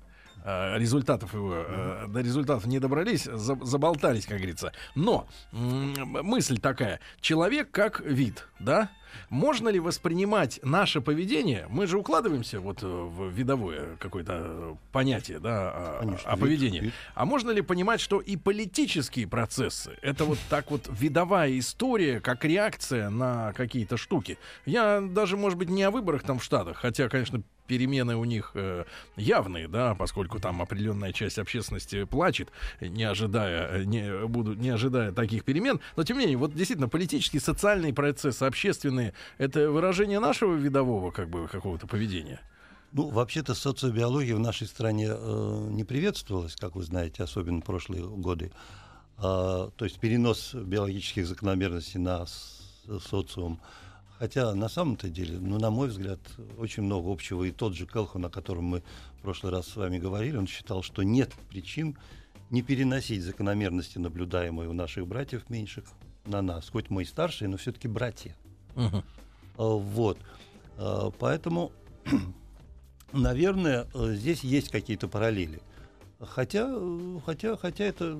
[0.45, 4.73] результатов его, э, до результатов не добрались, за- заболтались, как говорится.
[4.95, 8.91] Но мысль такая: человек как вид, да?
[9.31, 11.67] Можно ли воспринимать наше поведение?
[11.71, 16.41] Мы же укладываемся вот э, в видовое какое-то э, понятие, да, о, Конечно, о вид,
[16.41, 16.81] поведении.
[16.81, 16.95] вид.
[17.15, 22.45] А можно ли понимать, что и политические процессы это вот так вот видовая история, как
[22.45, 24.39] реакция на какие-то штуки?
[24.67, 28.51] Я даже, может быть, не о выборах там в Штатах, хотя, конечно, перемены у них
[28.55, 28.85] э,
[29.17, 32.49] явные, да, поскольку там определенная часть общественности плачет,
[32.81, 35.81] не ожидая, э, не, буду, не ожидая таких перемен.
[35.97, 41.29] Но тем не менее, вот действительно политические, социальные процессы, общественные, это выражение нашего видового как
[41.29, 42.41] бы какого-то поведения.
[42.93, 48.03] Ну, вообще-то социобиология в нашей стране э, не приветствовалась, как вы знаете, особенно в прошлые
[48.03, 48.51] годы.
[49.19, 52.27] А, то есть перенос биологических закономерностей на
[53.11, 53.61] социум.
[54.19, 56.19] Хотя на самом-то деле, ну, на мой взгляд,
[56.59, 57.45] очень много общего.
[57.45, 58.83] И тот же Келхон, о котором мы
[59.19, 61.97] в прошлый раз с вами говорили, он считал, что нет причин
[62.51, 65.85] не переносить закономерности, наблюдаемые у наших братьев меньших,
[66.25, 66.69] на нас.
[66.69, 68.35] Хоть мы и старшие, но все-таки братья.
[68.77, 69.03] А,
[69.57, 70.19] Вот.
[70.77, 71.71] А, Поэтому,
[73.13, 75.61] наверное, э, здесь есть какие-то параллели.
[76.21, 78.19] Хотя, э, хотя, хотя это,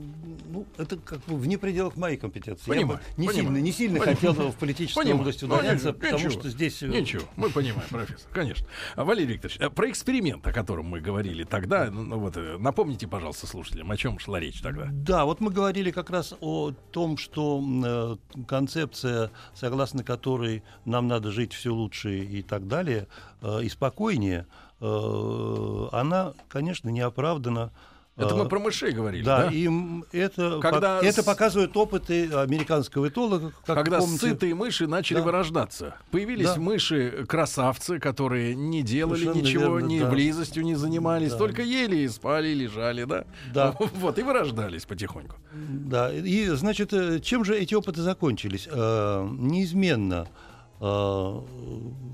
[0.49, 2.71] ну, это как бы вне пределах моей компетенции.
[2.71, 3.47] Понимаю, Я бы не понимаю.
[3.47, 4.15] сильно, не сильно Понимаю.
[4.17, 5.21] хотел в политической Понимаю.
[5.23, 6.41] области Ну, удаляться, ничего, потому ничего.
[6.41, 6.83] что здесь...
[6.85, 8.69] э, Ничего, мы понимаем, профессор, конечно.
[8.95, 13.09] А, Валерий Викторович, э, про эксперимент, о котором мы говорили тогда, ну, ну, вот, напомните,
[13.09, 14.87] пожалуйста, слушателям, о чем шла речь тогда.
[14.93, 21.33] Да, вот мы говорили как раз о том, что э, концепция, согласно которой нам надо
[21.33, 23.09] жить все лучше и так далее,
[23.43, 24.47] э, и спокойнее,
[24.81, 27.71] она, конечно, не оправдана.
[28.17, 29.51] Это Э, мы про мышей говорили, Да, да?
[29.53, 29.69] и
[30.11, 34.19] это, Когда по- это показывают опыты американского этолога, как Когда помните.
[34.31, 35.23] сытые мыши начали Да.
[35.23, 35.95] вырождаться.
[36.11, 36.57] Появились Да.
[36.61, 40.11] мыши-красавцы, которые не делали Совершенно ничего, верно, ни да.
[40.11, 41.39] близостью не занимались, Да.
[41.39, 43.25] только ели и спали, лежали, да?
[43.55, 43.77] Да.
[43.95, 45.37] Вот, и вырождались потихоньку.
[45.53, 48.69] Да, и, значит, э, чем же эти опыты закончились?
[48.69, 50.48] Э, Неизменно, э,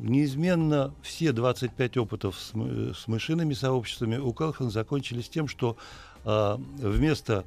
[0.01, 5.77] неизменно все 25 опытов с, мы- с мышиными сообществами у Келхан закончились тем, что
[6.25, 7.45] э, вместо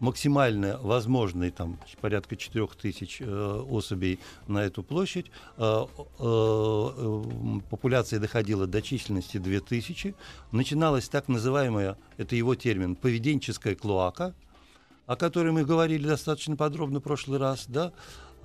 [0.00, 5.86] максимально возможной там порядка 4000 э, особей на эту площадь э, э,
[6.18, 7.22] э,
[7.70, 10.14] популяция доходила до численности 2000
[10.52, 14.34] начиналась так называемая это его термин поведенческая клоака
[15.06, 18.35] о которой мы говорили достаточно подробно в прошлый раз, да, Э,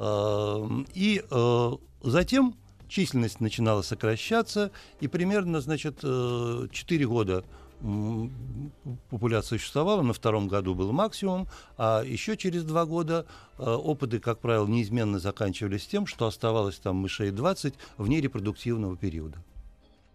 [0.93, 2.55] и э, затем
[2.87, 7.43] численность начинала сокращаться, и примерно, значит, э, 4 года
[7.81, 8.71] м,
[9.09, 13.25] популяция существовала, на втором году был максимум, а еще через два года
[13.57, 19.37] э, опыты, как правило, неизменно заканчивались тем, что оставалось там мышей 20 вне репродуктивного периода.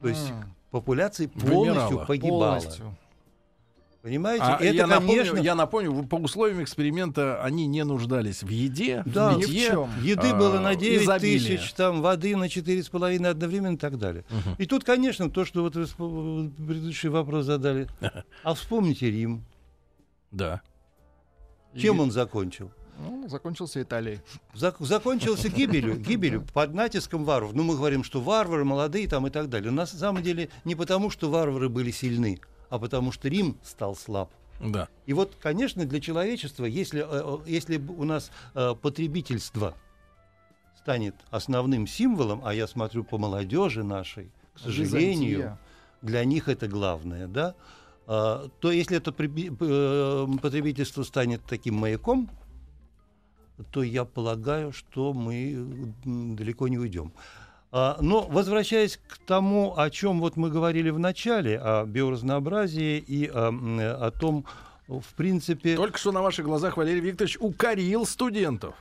[0.03, 2.05] То есть М, популяция полностью Вымирала.
[2.05, 2.59] погибала.
[2.61, 2.97] полностью.
[4.07, 4.45] Понимаете?
[4.45, 9.03] А это, я, напомню, конечно, я напомню, по условиям эксперимента они не нуждались в еде,
[9.05, 9.33] Да.
[9.33, 9.71] в Ни в питье.
[9.71, 9.91] чем.
[10.01, 11.59] Еды а, было на 9 изобилие.
[11.59, 14.25] тысяч, там воды на 4,5 одновременно и так далее.
[14.31, 14.55] Мгм.
[14.59, 17.89] И тут, конечно, то, что вот вы предыдущий вопрос задали.
[18.45, 19.45] А вспомните Рим.
[20.31, 20.61] Да.
[21.77, 22.71] Чем И- он закончил?
[23.05, 24.21] Ну, закончился Италией.
[24.55, 27.57] Зак- закончился гибелью, гибелью под натиском варваров.
[27.57, 29.73] Ну, мы говорим, что варвары молодые там и так далее.
[29.73, 34.31] На самом деле не потому, что варвары были сильны, а потому что Рим стал слаб.
[34.61, 34.89] Да.
[35.07, 39.75] И вот, конечно, для человечества, если, э, э, если у нас э, потребительство
[40.79, 45.59] станет основным символом, а я смотрю по молодежи нашей, к сожалению, Византия.
[46.03, 47.55] для них это главное, да,
[48.07, 52.31] то если это потребительство станет таким маяком,
[53.73, 57.13] то я полагаю, что мы далеко не уйдем.
[57.79, 63.27] А, Но возвращаясь к тому, о чем вот мы говорили в начале, о биоразнообразии и
[63.29, 64.47] о, м, о том,
[64.89, 68.75] в принципе, Только что на ваших глазах Валерий Викторович укорил студентов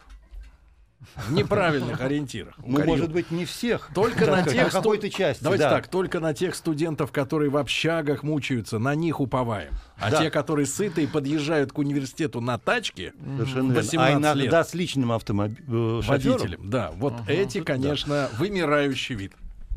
[1.16, 2.56] в неправильных ориентирах.
[2.58, 2.86] ну, Укорил.
[2.94, 3.90] может быть, не всех.
[3.94, 5.44] Только так на тех какой-то части.
[5.44, 5.70] Давайте да.
[5.72, 9.74] так, только на тех студентов, которые в общагах мучаются, на них уповаем.
[9.98, 10.22] А Да.
[10.22, 13.76] те, которые сытые, подъезжают к университету на тачке, Совершенно верно.
[13.76, 14.44] 18 А лет.
[14.46, 16.02] иногда с личным автомобилем.
[16.02, 17.32] водителем, да, вот Ага.
[17.32, 19.34] эти, конечно, вымирающий вид.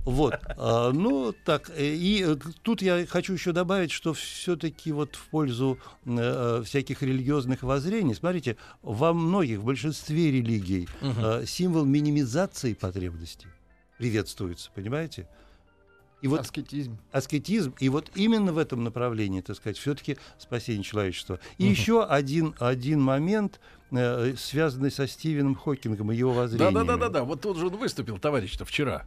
[0.09, 5.16] Вот, а, ну так, э, и э, тут я хочу еще добавить, что все-таки вот
[5.16, 12.73] в пользу э, всяких религиозных воззрений, смотрите, во многих, в большинстве религий э, символ минимизации
[12.73, 13.49] потребностей
[13.99, 15.29] приветствуется, понимаете?
[16.23, 16.99] И вот Аскетизм.
[17.12, 21.38] аскетизм, и вот именно в этом направлении, так сказать, все-таки спасение человечества.
[21.59, 26.75] И еще один, один момент, э, связанный со Стивеном Хокингом и его воззрениями.
[26.75, 29.05] Да-да-да-да, вот тут же он выступил, товарищ-то, вчера.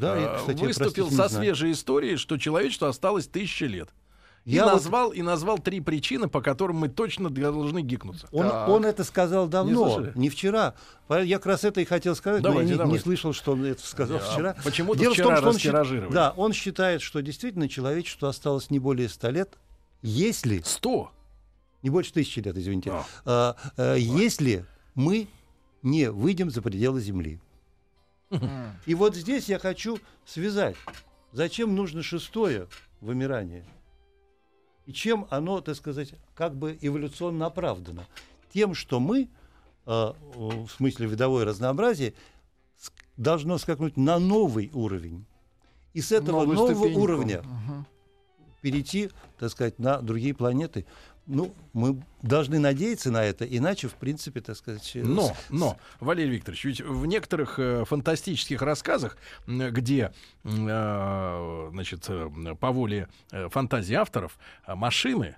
[0.00, 3.88] Да, я, А, кстати, выступил простите, со не свежей историей, что человечеству осталось тысячи лет.
[4.46, 8.26] И Я вот- назвал, и назвал три причины, по которым мы точно должны гикнуться.
[8.32, 8.68] Он, Так.
[8.70, 10.12] он это сказал давно, слышали?
[10.18, 10.74] не, вчера.
[11.10, 13.64] Я как раз это и хотел сказать, Давайте, но я не, не слышал, что он
[13.66, 14.56] это сказал А вчера.
[14.64, 16.10] почему-то Дело в вчера том, что он.
[16.10, 19.58] Да, он считает, что действительно человечеству осталось не более ста лет,
[20.00, 21.10] если, Сто.
[21.82, 23.04] не больше тысячи лет, извините, А.
[23.26, 25.28] а, а, если мы
[25.82, 27.40] не выйдем за пределы Земли.
[28.86, 30.76] И вот здесь я хочу связать,
[31.32, 32.68] зачем нужно шестое
[33.00, 33.64] вымирание.
[34.86, 38.06] И чем оно, так сказать, как бы эволюционно оправдано?
[38.52, 39.28] Тем, что мы,
[39.86, 42.14] э, в смысле видовое разнообразие,
[43.16, 45.26] должно скакнуть на новый уровень.
[45.92, 47.00] И с этого Новую нового ступеньку.
[47.00, 47.86] уровня Мгм.
[48.62, 50.86] перейти, так сказать, на другие планеты.
[51.32, 54.90] Ну, мы должны надеяться на это, иначе, в принципе, так сказать...
[54.94, 59.16] э, Но, но, Валерий Викторович, ведь в некоторых э, фантастических рассказах,
[59.46, 60.12] где,
[60.42, 65.36] э, значит, э, по воле э, фантазии авторов, машины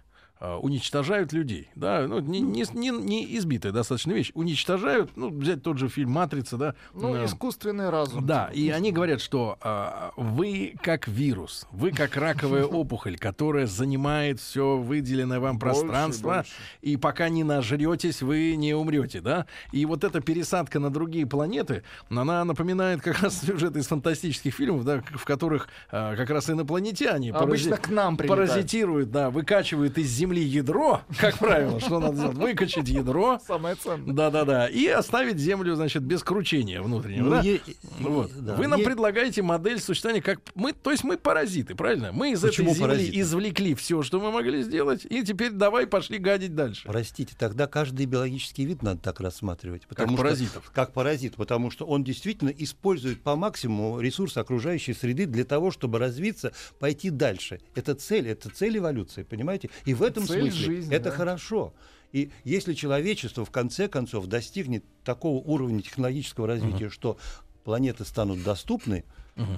[0.61, 5.79] уничтожают людей, да, ну, не, не, не- не избитая достаточно вещь, уничтожают, ну, взять тот
[5.79, 8.27] же фильм «Матрица», да, Ну, э, искусственный разум.
[8.27, 14.41] да, и они говорят, что а, вы как вирус, вы как раковая опухоль, которая занимает
[14.41, 16.51] все выделенное вам пространство, больше.
[16.81, 19.47] и пока не нажретесь, вы не умрете, да?
[19.71, 24.85] И вот эта пересадка на другие планеты, она напоминает как раз сюжет из фантастических фильмов,
[24.85, 28.49] да, в которых а, как раз инопланетяне Обычно парази- к нам прилетают.
[28.51, 32.37] паразитируют, да, выкачивают из Земли ядро, как правило, что надо сделать?
[32.37, 34.13] Выкачать ядро, Самое ценное.
[34.15, 37.41] да-да-да, и оставить Землю, значит, без кручения внутреннего, Ну, да?
[37.43, 37.61] е-
[38.01, 38.31] Вот.
[38.39, 42.13] да, Вы нам е- предлагаете модель существования как мы, то есть мы паразиты, правильно?
[42.13, 43.21] Мы из Почему этой земли паразиты?
[43.21, 46.83] извлекли все, что мы могли сделать, и теперь давай пошли гадить дальше.
[46.87, 49.87] Простите, тогда каждый биологический вид надо так рассматривать.
[49.87, 50.71] Потому что, паразитов.
[50.75, 55.99] Как паразит, потому что он действительно использует по максимуму ресурс окружающей среды для того, чтобы
[55.99, 57.61] развиться, пойти дальше.
[57.75, 59.71] Это цель, это цель эволюции, понимаете?
[59.85, 61.17] И в этом Цель смысле жизни, это да.
[61.17, 61.73] хорошо.
[62.13, 67.17] И если человечество в конце концов достигнет такого уровня технологического развития, что
[67.65, 69.05] планеты станут доступны,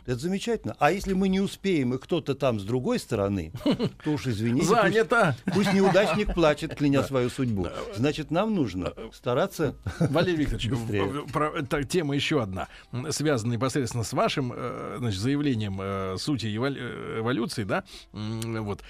[0.07, 0.77] это замечательно.
[0.79, 3.51] А если мы не успеем, и кто-то там с другой стороны,
[4.05, 5.37] то уж извините, пусть- Занято.
[5.53, 7.67] Пусть неудачник плачет, кляня свою судьбу.
[7.97, 9.75] Значит, нам нужно стараться.
[9.99, 11.27] Валерий Викторович, Быстрее.
[11.33, 12.69] про- это тема еще одна,
[13.11, 18.81] связанная непосредственно с вашим э, значит, заявлением э, сути эволю- э, эволюции, да, вот.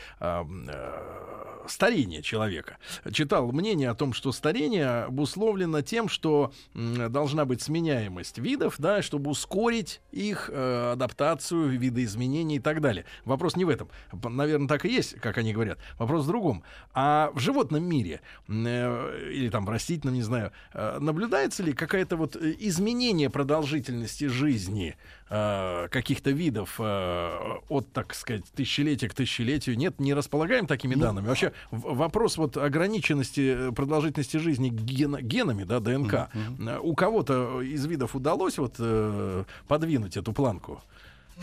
[1.67, 2.79] Старение человека.
[3.13, 9.31] Читал мнение о том, что старение обусловлено тем, что должна быть сменяемость видов, да, чтобы
[9.31, 13.05] ускорить их э, адаптацию, видоизменения и так далее.
[13.25, 13.89] Вопрос не в этом.
[14.13, 15.79] Наверное, так и есть, как они говорят.
[15.99, 16.63] Вопрос в другом.
[16.93, 22.17] А в животном мире э, или там в растительном, не знаю, э, наблюдается ли какое-то
[22.17, 24.97] вот изменение продолжительности жизни
[25.31, 29.77] э, каких-то видов э, от, так сказать, тысячелетия к тысячелетию?
[29.77, 31.27] Нет, не располагаем такими данными.
[31.27, 36.29] Вообще в- вопрос вот ограниченности э, продолжительности жизни гена- генами, да, ДНК.
[36.35, 40.83] Э, У кого-то из видов удалось вот э, подвинуть эту планку?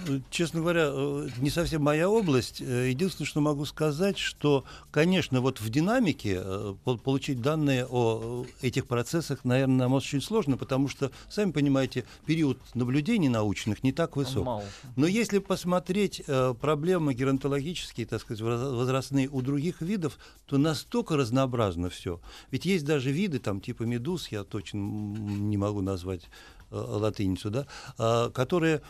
[0.08, 2.62] Э, Честно говоря, э, не совсем моя область.
[2.62, 6.41] Э, Единственное, что могу сказать, что, конечно, вот в динамике
[6.84, 12.58] пол- получить данные о этих процессах, наверное, нам очень сложно, потому что, сами понимаете, период
[12.73, 14.45] наблюдений научных не так высок.
[14.45, 14.63] Мало.
[14.95, 16.23] Но если посмотреть
[16.62, 22.19] проблемы геронтологические, так сказать, воз- возрастные у других видов, то настолько разнообразно все.
[22.51, 26.30] Ведь есть даже виды, там, типа медуз, я точно не могу назвать
[26.71, 28.82] латиницу, да, а, которые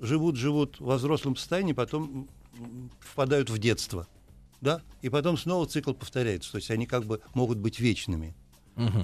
[0.00, 2.28] живут, живут во взрослом состоянии, потом
[3.00, 4.06] впадают в детство.
[4.60, 4.82] Да?
[5.02, 6.52] И потом снова цикл повторяется.
[6.52, 8.34] То есть они как бы могут быть вечными.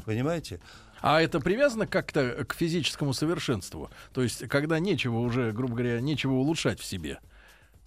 [0.05, 0.61] Понимаете?
[1.01, 3.91] А это привязано как-то к физическому совершенству?
[4.13, 7.19] То есть, когда нечего уже, грубо говоря, нечего улучшать в себе?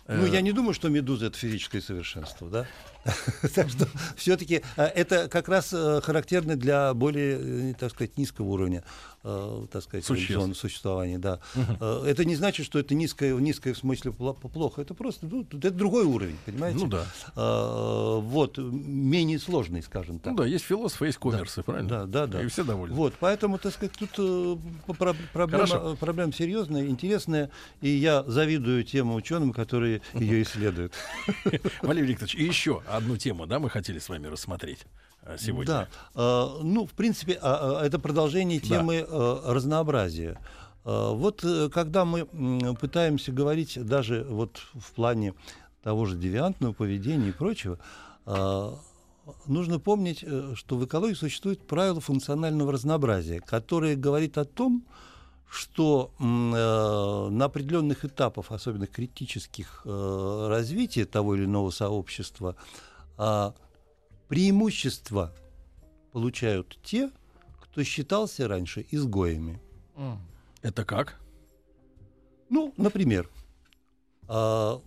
[0.07, 2.65] Ну, Э, я не думаю, что медуза это физическое совершенство, да?
[3.55, 8.83] Так что все-таки это как раз э, характерно для более, э, так сказать, низкого уровня,
[9.29, 10.57] э, так сказать, Существ.
[10.57, 11.39] существования, да.
[11.79, 14.81] Э, Это не значит, что это низкое, низкое в смысле пло- плохо.
[14.81, 16.79] Это просто, ну, это другой уровень, понимаете?
[16.79, 17.05] Ну да.
[17.35, 20.31] Э, Вот, менее сложный, скажем так.
[20.33, 21.89] Ну да, есть философы, есть коммерсы, правильно?
[21.89, 22.43] Да, да, да.
[22.43, 22.95] И все довольны.
[22.95, 24.57] Вот, поэтому, так сказать, тут э,
[24.97, 25.93] про- проблема, Хорошо.
[25.93, 27.49] э, проблема серьезная, интересная,
[27.81, 30.93] и я завидую тем ученым, которые ее исследуют.
[31.81, 34.85] Валерий Викторович, и еще одну тему, да, мы хотели с вами рассмотреть
[35.37, 35.65] сегодня.
[35.65, 38.67] Да, э, ну, в принципе, а, а, это продолжение Да.
[38.67, 40.39] темы э, разнообразия.
[40.85, 42.25] Э, Вот э, когда мы
[42.79, 45.33] пытаемся говорить даже вот в плане
[45.83, 47.77] того же девиантного поведения и прочего,
[48.25, 48.71] э,
[49.47, 54.83] нужно помнить, э, что в экологии существует правило функционального разнообразия, которое говорит о том,
[55.49, 62.55] что э, на определенных этапах, особенно критических э, развития того или иного сообщества,
[63.17, 63.53] а,
[64.27, 65.33] преимущество
[66.11, 67.09] получают те,
[67.61, 69.59] кто считался раньше изгоями.
[70.61, 71.19] Это как?
[72.49, 73.29] Ну, например,
[74.27, 74.79] а,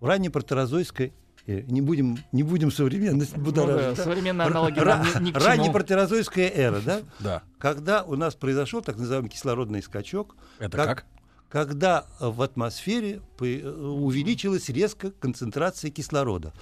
[0.00, 1.12] в ранней протерозойской
[1.46, 3.96] э, не будем, не будем современность Ну да, будоражить.
[3.98, 4.04] да?
[4.04, 5.72] современные аналоги Ра- ни, ни к ранняя чему.
[5.74, 7.00] протерозойская эра, да?
[7.20, 7.42] Да.
[7.58, 11.06] Когда у нас произошел так называемый кислородный скачок, Это Как- как?
[11.50, 16.52] когда э, в атмосфере э, увеличилась резко концентрация кислорода.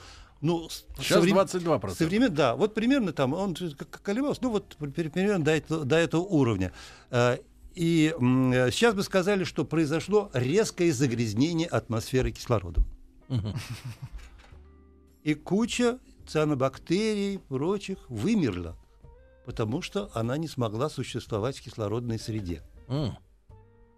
[0.41, 0.69] Ну,
[0.99, 1.95] Сейчас соврем- 22%.
[1.95, 2.35] Современ...
[2.35, 3.57] Да, вот примерно там, он
[4.03, 6.73] колебался, ну вот при- примерно до этого, до этого уровня.
[7.11, 7.39] Э,
[7.75, 12.85] И э, сейчас бы сказали, что произошло резкое загрязнение атмосферы кислородом.
[15.25, 18.77] И куча цианобактерий, прочих, вымерла,
[19.45, 22.63] потому что она не смогла существовать в кислородной среде.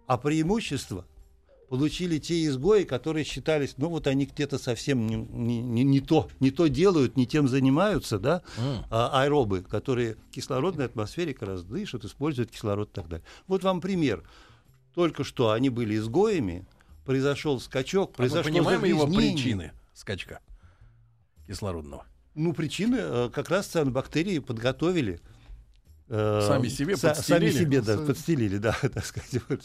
[0.07, 1.05] А преимущество
[1.69, 6.51] получили те изгои, которые считались, ну вот они где-то совсем не, не- не- то, не
[6.51, 8.83] то делают, не тем занимаются, да, М.
[8.89, 13.25] а, аэробы, которые в кислородной атмосфере как раз дышат, используют кислород и так далее.
[13.47, 14.23] Вот вам пример.
[14.95, 16.65] Только что они были изгоями,
[17.05, 20.39] произошел скачок, А мы понимаем его причины скачка
[21.47, 22.05] кислородного.
[22.35, 25.19] Ну, причины э, как раз цианобактерии подготовили.
[26.09, 27.51] Э, Сами себе са- Сами подстелили?
[27.51, 29.41] себе, да, подстелили, да, так сказать.
[29.49, 29.61] Вот.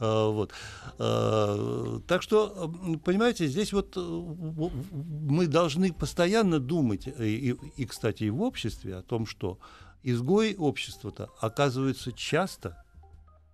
[0.00, 0.52] Э, вот.
[0.98, 2.72] Э, Так что,
[3.04, 9.26] понимаете, здесь вот мы должны постоянно думать, и, и, кстати, и в обществе, о том,
[9.26, 9.58] что
[10.02, 12.82] изгои общества-то оказываются часто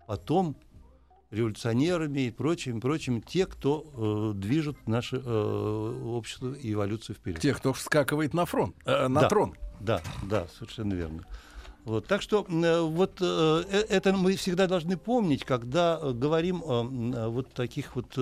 [0.07, 0.57] потом
[1.31, 7.41] революционерами и прочими, прочими, те, кто э, движет наше э, общество и эволюцию вперед.
[7.41, 9.29] Тех, кто вскакивает на фронт, э, на Да.
[9.29, 9.55] трон.
[9.81, 11.25] Да, да, совершенно верно.
[11.85, 17.29] Вот, так что э, вот э, э, это мы всегда должны помнить, когда говорим о
[17.29, 18.17] вот таких вот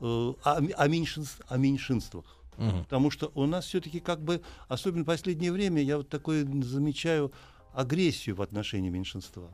[0.00, 2.26] о, о меньшинс- о меньшинствах.
[2.58, 2.84] Мгм.
[2.84, 7.32] Потому что у нас все-таки как бы, особенно в последнее время, я вот такое замечаю
[7.72, 9.50] агрессию в отношении меньшинства.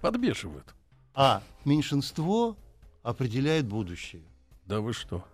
[0.00, 0.74] Подбешивают.
[1.14, 2.56] А меньшинство
[3.02, 4.22] определяет будущее.
[4.66, 5.24] Да вы что?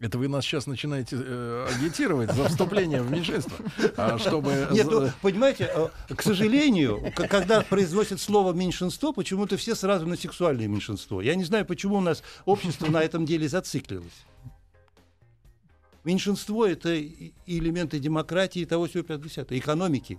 [0.00, 3.54] Это вы нас сейчас начинаете э, агитировать за вступление в меньшинство,
[3.98, 4.68] а чтобы...
[4.72, 10.68] Нет, ну, понимаете, э, к сожалению, когда произносят слово меньшинство, почему-то все сразу на сексуальное
[10.68, 11.20] меньшинство.
[11.20, 14.24] Я не знаю, почему у нас общество на этом деле зациклилось.
[16.02, 16.98] Меньшинство это
[17.44, 20.18] элементы демократии и того всего 50 экономики.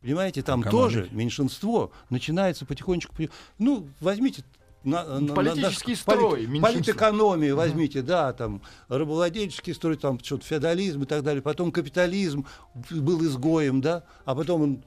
[0.00, 0.94] Понимаете, там Экономики.
[0.94, 3.14] тоже меньшинство начинается потихонечку.
[3.58, 4.42] Ну, возьмите
[4.84, 11.02] на, на- Политический на- строй, полит- политэкономию возьмите, да, там рабовладельческий строй, там что-то феодализм
[11.02, 11.42] и так далее.
[11.42, 12.46] Потом капитализм
[12.90, 14.84] был изгоем, да, а потом он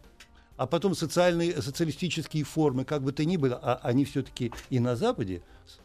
[0.58, 4.96] а потом социальные, социалистические формы, как бы то ни было, а они все-таки и на
[4.96, 5.42] Западе.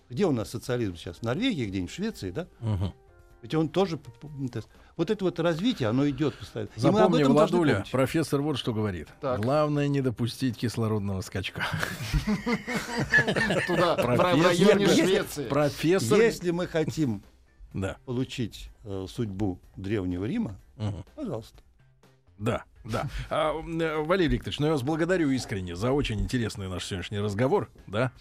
[0.09, 1.17] Где у нас социализм сейчас?
[1.19, 2.47] В Норвегии, где-нибудь в Швеции, да?
[2.61, 2.93] Мгм.
[3.43, 3.99] Ведь он тоже...
[4.97, 6.69] Вот это вот развитие, оно идет постоянно.
[6.77, 9.09] И мы об Запомни, этом Владуля, профессор вот что говорит.
[9.21, 9.41] Так.
[9.41, 11.65] Главное не допустить кислородного скачка.
[13.67, 15.49] Туда, в районе Если- Швеции.
[15.49, 16.19] Профессор...
[16.21, 17.23] Если мы хотим
[18.05, 20.57] получить э, судьбу Древнего Рима,
[21.15, 21.63] пожалуйста.
[22.41, 23.07] Да, да.
[23.29, 27.69] А, э, Валерий Викторович, ну я вас благодарю искренне за очень интересный наш сегодняшний разговор.
[27.87, 28.13] Да?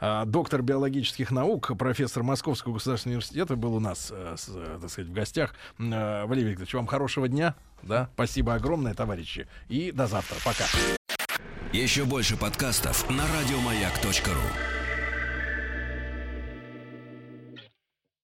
[0.00, 4.90] А, доктор биологических наук, профессор Московского государственного университета был у нас, э, с, э, так
[4.90, 5.54] сказать, в гостях.
[5.78, 7.54] Э, Валерий Викторович, вам хорошего дня.
[7.82, 8.08] Да?
[8.14, 9.46] Спасибо огромное, товарищи.
[9.68, 10.36] И до завтра.
[10.42, 10.64] Пока.
[11.72, 14.75] Еще больше подкастов на радиомаяк.ру.